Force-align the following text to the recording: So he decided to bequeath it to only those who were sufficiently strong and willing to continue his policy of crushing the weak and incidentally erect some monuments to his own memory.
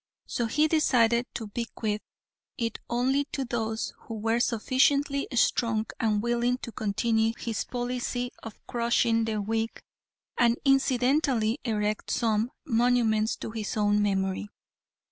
So 0.25 0.47
he 0.47 0.67
decided 0.67 1.27
to 1.35 1.45
bequeath 1.49 2.01
it 2.57 2.73
to 2.73 2.81
only 2.89 3.27
those 3.47 3.93
who 3.99 4.15
were 4.15 4.39
sufficiently 4.39 5.27
strong 5.35 5.85
and 5.99 6.23
willing 6.23 6.57
to 6.63 6.71
continue 6.71 7.33
his 7.37 7.65
policy 7.65 8.31
of 8.41 8.65
crushing 8.65 9.25
the 9.25 9.39
weak 9.39 9.83
and 10.39 10.57
incidentally 10.65 11.59
erect 11.63 12.09
some 12.09 12.49
monuments 12.65 13.35
to 13.35 13.51
his 13.51 13.77
own 13.77 14.01
memory. 14.01 14.49